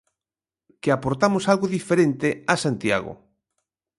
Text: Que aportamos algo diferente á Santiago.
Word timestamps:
Que 0.81 0.89
aportamos 0.91 1.43
algo 1.53 1.73
diferente 1.77 2.27
á 2.51 2.53
Santiago. 2.65 3.13